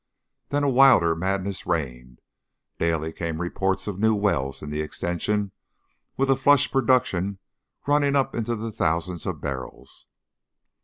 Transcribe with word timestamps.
Then 0.49 0.63
a 0.63 0.67
wilder 0.69 1.15
madness 1.15 1.67
reigned. 1.67 2.21
Daily 2.79 3.13
came 3.13 3.39
reports 3.39 3.85
of 3.85 3.99
new 3.99 4.15
wells 4.15 4.63
in 4.63 4.71
the 4.71 4.81
Extension 4.81 5.51
with 6.17 6.31
a 6.31 6.35
flush 6.35 6.71
production 6.71 7.37
running 7.85 8.15
up 8.15 8.33
into 8.33 8.55
the 8.55 8.71
thousands 8.71 9.27
of 9.27 9.41
barrels. 9.41 10.07